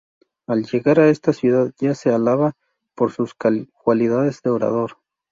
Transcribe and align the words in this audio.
Al 0.47 0.63
llegar 0.65 0.99
a 0.99 1.09
esta 1.09 1.31
ciudad 1.31 1.71
ya 1.79 1.93
se 1.93 2.09
alaba 2.11 2.53
por 2.95 3.11
sus 3.11 3.35
cualidades 3.35 4.41
de 4.41 4.49
orador. 4.49 4.97